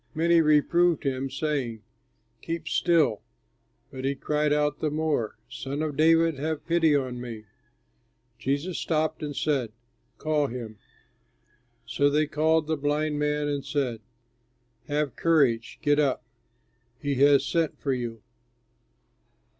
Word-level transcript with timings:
Many 0.15 0.41
reproved 0.41 1.03
him, 1.03 1.29
saying, 1.29 1.83
"Keep 2.41 2.67
still," 2.67 3.21
but 3.91 4.03
he 4.03 4.15
cried 4.15 4.51
out 4.51 4.79
the 4.79 4.89
more, 4.89 5.37
"Son 5.47 5.83
of 5.83 5.95
David, 5.95 6.39
have 6.39 6.65
pity 6.65 6.95
on 6.95 7.21
me!" 7.21 7.45
Jesus 8.39 8.79
stopped 8.79 9.21
and 9.21 9.35
said, 9.35 9.71
"Call 10.17 10.47
him." 10.47 10.79
So 11.85 12.09
they 12.09 12.25
called 12.25 12.65
the 12.65 12.77
blind 12.77 13.19
man 13.19 13.47
and 13.47 13.63
said, 13.63 14.01
"Have 14.87 15.15
courage! 15.15 15.77
Get 15.83 15.99
up, 15.99 16.23
he 16.99 17.13
has 17.21 17.45
sent 17.45 17.79
for 17.79 17.93
you." 17.93 18.23